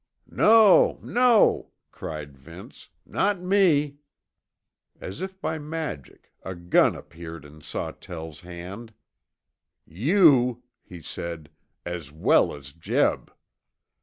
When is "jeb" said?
12.73-13.31